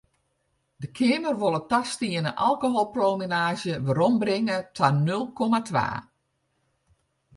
De 0.81 0.87
Keamer 0.97 1.35
wol 1.43 1.57
it 1.59 1.69
tastiene 1.71 2.31
alkoholpromillaazje 2.47 3.73
werombringe 3.85 4.57
ta 4.75 4.87
nul 5.05 5.25
komma 5.37 5.59
twa. 5.69 5.87